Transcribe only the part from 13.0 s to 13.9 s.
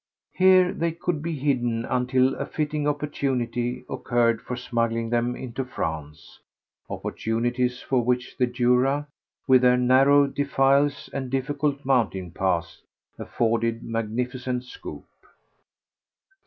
afforded